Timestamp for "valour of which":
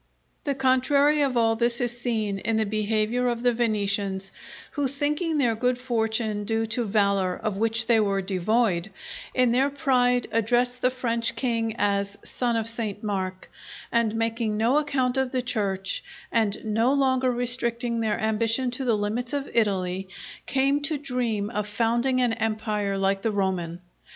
6.85-7.85